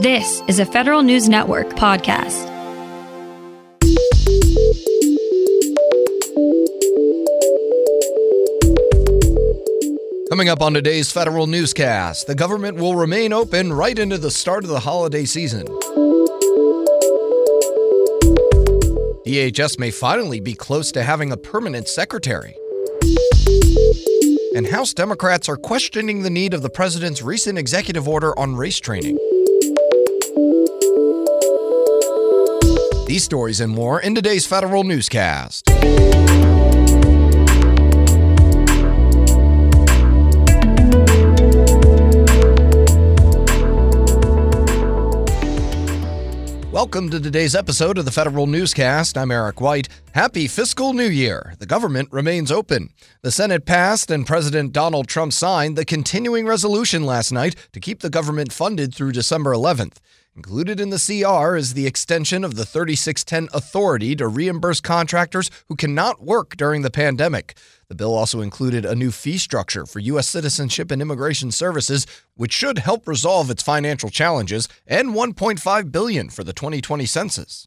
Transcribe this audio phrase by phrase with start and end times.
[0.00, 2.48] This is a Federal News Network podcast.
[10.30, 14.64] Coming up on today's federal newscast, the government will remain open right into the start
[14.64, 15.66] of the holiday season.
[19.26, 22.56] DHS may finally be close to having a permanent secretary.
[24.56, 28.80] And House Democrats are questioning the need of the president's recent executive order on race
[28.80, 29.18] training.
[33.10, 35.68] These stories and more in today's federal newscast.
[46.70, 49.18] Welcome to today's episode of the Federal Newscast.
[49.18, 49.88] I'm Eric White.
[50.12, 51.54] Happy fiscal new year.
[51.58, 52.90] The government remains open.
[53.22, 58.02] The Senate passed and President Donald Trump signed the continuing resolution last night to keep
[58.02, 59.96] the government funded through December 11th.
[60.36, 65.74] Included in the CR is the extension of the 3610 authority to reimburse contractors who
[65.74, 67.56] cannot work during the pandemic.
[67.88, 70.28] The bill also included a new fee structure for U.S.
[70.28, 76.44] Citizenship and Immigration Services, which should help resolve its financial challenges, and 1.5 billion for
[76.44, 77.66] the 2020 census.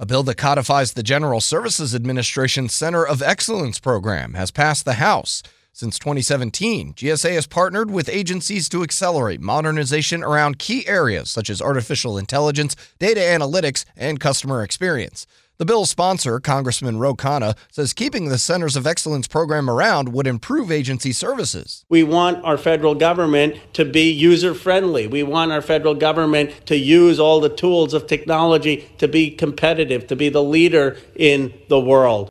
[0.00, 4.94] A bill that codifies the General Services Administration Center of Excellence program has passed the
[4.94, 5.44] House.
[5.78, 11.60] Since 2017, GSA has partnered with agencies to accelerate modernization around key areas such as
[11.60, 15.26] artificial intelligence, data analytics, and customer experience.
[15.58, 20.26] The bill's sponsor, Congressman Ro Khanna, says keeping the Centers of Excellence program around would
[20.26, 21.84] improve agency services.
[21.90, 25.06] We want our federal government to be user friendly.
[25.06, 30.06] We want our federal government to use all the tools of technology to be competitive,
[30.06, 32.30] to be the leader in the world.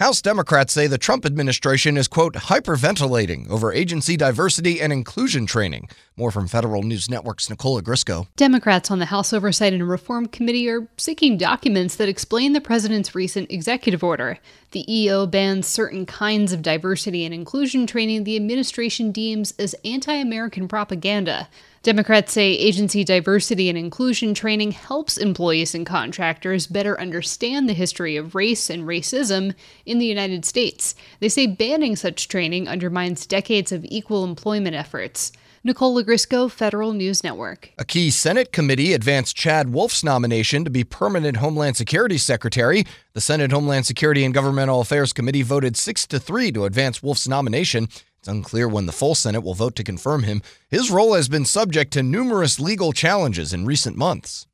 [0.00, 5.90] House Democrats say the Trump administration is, quote, hyperventilating over agency diversity and inclusion training.
[6.16, 8.26] More from Federal News Network's Nicole Ogrysko.
[8.34, 13.14] Democrats on the House Oversight and Reform Committee are seeking documents that explain the president's
[13.14, 14.38] recent executive order.
[14.70, 20.14] The EO bans certain kinds of diversity and inclusion training the administration deems as anti
[20.14, 21.46] American propaganda.
[21.82, 28.16] Democrats say agency diversity and inclusion training helps employees and contractors better understand the history
[28.16, 29.54] of race and racism
[29.86, 30.94] in the United States.
[31.20, 35.32] They say banning such training undermines decades of equal employment efforts.
[35.64, 37.70] Nicole Ogrysko, Federal News Network.
[37.78, 42.84] A key Senate committee advanced Chad Wolf's nomination to be permanent Homeland Security Secretary.
[43.14, 47.28] The Senate Homeland Security and Governmental Affairs Committee voted 6 to 3 to advance Wolf's
[47.28, 47.88] nomination.
[48.20, 50.42] It's unclear when the full Senate will vote to confirm him.
[50.68, 54.46] His role has been subject to numerous legal challenges in recent months.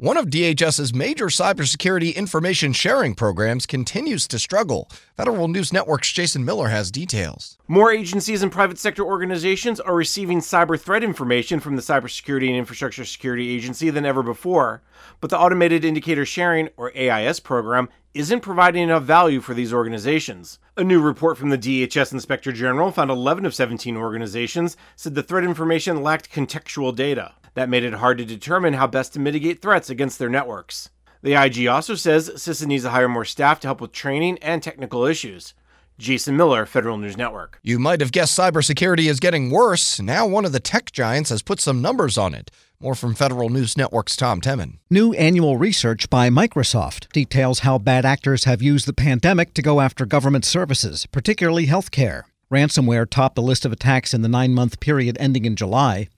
[0.00, 4.90] One of DHS's major cybersecurity information sharing programs continues to struggle.
[5.14, 7.58] Federal News Network's Jason Miller has details.
[7.68, 12.56] More agencies and private sector organizations are receiving cyber threat information from the Cybersecurity and
[12.56, 14.80] Infrastructure Security Agency than ever before.
[15.20, 20.58] But the Automated Indicator Sharing, or AIS program, isn't providing enough value for these organizations.
[20.78, 25.22] A new report from the DHS Inspector General found 11 of 17 organizations said the
[25.22, 27.34] threat information lacked contextual data.
[27.54, 30.90] That made it hard to determine how best to mitigate threats against their networks.
[31.22, 34.62] The IG also says CISA needs to hire more staff to help with training and
[34.62, 35.54] technical issues.
[35.98, 37.58] Jason Miller, Federal News Network.
[37.62, 40.00] You might have guessed cybersecurity is getting worse.
[40.00, 42.50] Now, one of the tech giants has put some numbers on it.
[42.80, 44.78] More from Federal News Network's Tom Temin.
[44.88, 49.82] New annual research by Microsoft details how bad actors have used the pandemic to go
[49.82, 52.22] after government services, particularly healthcare.
[52.50, 56.08] Ransomware topped the list of attacks in the nine month period ending in July.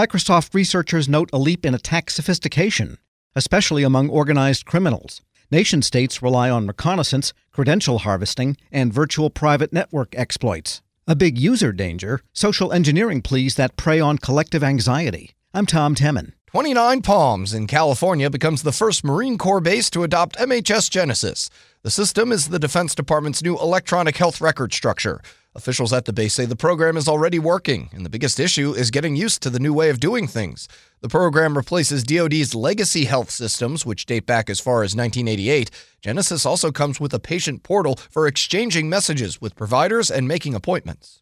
[0.00, 2.96] Microsoft researchers note a leap in attack sophistication,
[3.36, 5.20] especially among organized criminals.
[5.50, 10.80] Nation states rely on reconnaissance, credential harvesting, and virtual private network exploits.
[11.06, 15.32] A big user danger social engineering pleas that prey on collective anxiety.
[15.52, 16.32] I'm Tom Temin.
[16.46, 21.50] 29 Palms in California becomes the first Marine Corps base to adopt MHS Genesis.
[21.82, 25.20] The system is the Defense Department's new electronic health record structure.
[25.56, 28.92] Officials at the base say the program is already working, and the biggest issue is
[28.92, 30.68] getting used to the new way of doing things.
[31.00, 35.68] The program replaces DoD's legacy health systems, which date back as far as 1988.
[36.00, 41.20] Genesis also comes with a patient portal for exchanging messages with providers and making appointments.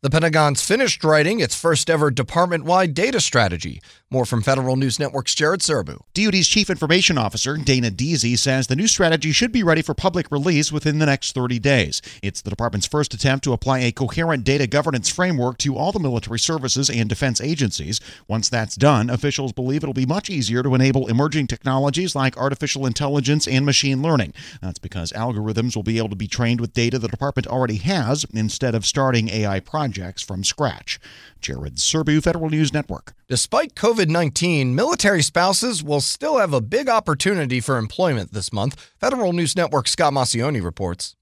[0.00, 3.82] The Pentagon's finished writing its first ever department wide data strategy.
[4.12, 6.02] More from Federal News Network's Jared Serbu.
[6.12, 10.30] DoD's Chief Information Officer, Dana Deasy, says the new strategy should be ready for public
[10.30, 12.02] release within the next 30 days.
[12.22, 15.98] It's the department's first attempt to apply a coherent data governance framework to all the
[15.98, 18.00] military services and defense agencies.
[18.28, 22.84] Once that's done, officials believe it'll be much easier to enable emerging technologies like artificial
[22.84, 24.34] intelligence and machine learning.
[24.60, 28.26] That's because algorithms will be able to be trained with data the department already has
[28.34, 31.00] instead of starting AI projects from scratch.
[31.40, 33.14] Jared Serbu, Federal News Network.
[33.28, 38.92] Despite COVID 19, military spouses will still have a big opportunity for employment this month,
[38.98, 41.16] Federal News Network Scott Maucione reports.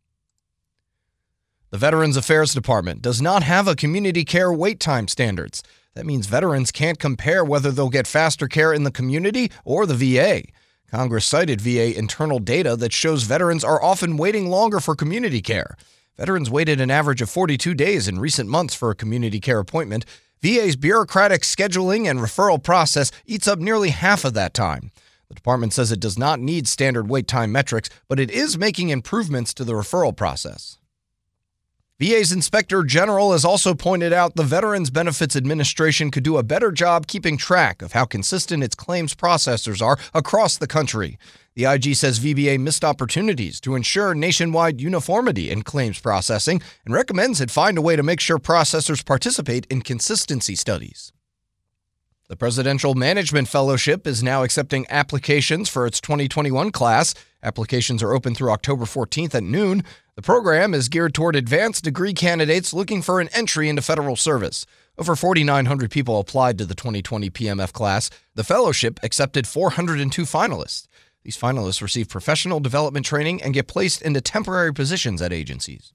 [1.71, 5.63] The Veterans Affairs Department does not have a community care wait time standards.
[5.95, 9.95] That means veterans can't compare whether they'll get faster care in the community or the
[9.95, 10.43] VA.
[10.91, 15.77] Congress cited VA internal data that shows veterans are often waiting longer for community care.
[16.17, 20.05] Veterans waited an average of 42 days in recent months for a community care appointment.
[20.43, 24.91] VA's bureaucratic scheduling and referral process eats up nearly half of that time.
[25.29, 28.89] The department says it does not need standard wait time metrics, but it is making
[28.89, 30.79] improvements to the referral process.
[32.01, 36.73] VA's Inspector General has also pointed out the Veterans Benefits Administration could do a better
[36.73, 41.19] job keeping track of how consistent its claims processors are across the country.
[41.55, 47.41] The IG says VBA missed opportunities to ensure nationwide uniformity in claims processing and recommends
[47.41, 51.13] it find a way to make sure processors participate in consistency studies.
[52.29, 57.13] The Presidential Management Fellowship is now accepting applications for its 2021 class.
[57.43, 59.83] Applications are open through October 14th at noon.
[60.15, 64.65] The program is geared toward advanced degree candidates looking for an entry into federal service.
[64.97, 68.11] Over 4,900 people applied to the 2020 PMF class.
[68.37, 70.87] The fellowship accepted 402 finalists.
[71.23, 75.93] These finalists receive professional development training and get placed into temporary positions at agencies.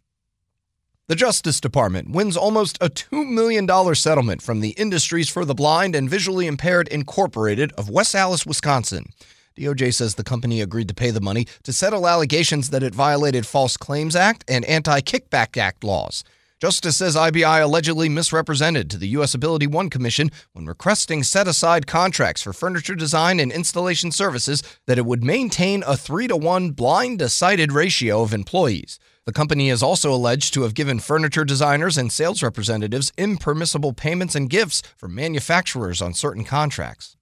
[1.08, 5.96] The Justice Department wins almost a $2 million settlement from the Industries for the Blind
[5.96, 9.14] and Visually Impaired Incorporated of West Allis, Wisconsin.
[9.56, 13.46] DOJ says the company agreed to pay the money to settle allegations that it violated
[13.46, 16.24] False Claims Act and Anti Kickback Act laws.
[16.62, 19.34] Justice says IBI allegedly misrepresented to the U.S.
[19.34, 24.98] Ability One Commission when requesting set aside contracts for furniture design and installation services that
[24.98, 29.00] it would maintain a 3 to 1 blind to sighted ratio of employees.
[29.26, 34.34] The company is also alleged to have given furniture designers and sales representatives impermissible payments
[34.34, 37.18] and gifts from manufacturers on certain contracts.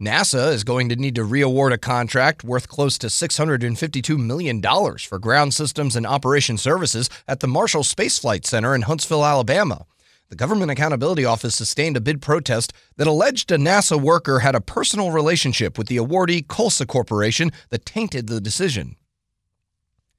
[0.00, 4.62] NASA is going to need to reaward a contract worth close to $652 million
[5.00, 9.86] for ground systems and operation services at the Marshall Space Flight Center in Huntsville, Alabama.
[10.28, 14.60] The Government Accountability Office sustained a bid protest that alleged a NASA worker had a
[14.60, 18.97] personal relationship with the awardee Colsa Corporation that tainted the decision.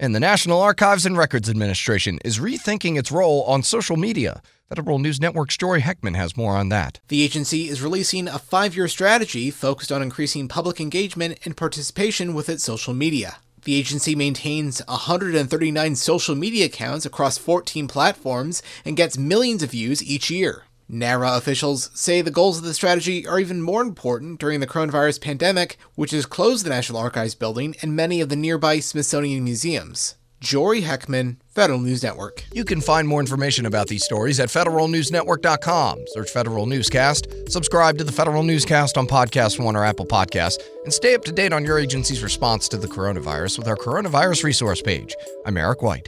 [0.01, 4.41] And the National Archives and Records Administration is rethinking its role on social media.
[4.69, 7.01] Federal News Network's Jory Heckman has more on that.
[7.09, 12.33] The agency is releasing a five year strategy focused on increasing public engagement and participation
[12.33, 13.39] with its social media.
[13.65, 20.01] The agency maintains 139 social media accounts across 14 platforms and gets millions of views
[20.01, 20.63] each year.
[20.89, 25.21] NARA officials say the goals of the strategy are even more important during the coronavirus
[25.21, 30.15] pandemic, which has closed the National Archives building and many of the nearby Smithsonian museums.
[30.39, 32.45] Jory Heckman, Federal News Network.
[32.53, 36.05] You can find more information about these stories at federalnewsnetwork.com.
[36.07, 40.93] Search Federal Newscast, subscribe to the Federal Newscast on Podcast One or Apple Podcasts, and
[40.93, 44.81] stay up to date on your agency's response to the coronavirus with our coronavirus resource
[44.81, 45.13] page.
[45.45, 46.07] I'm Eric White.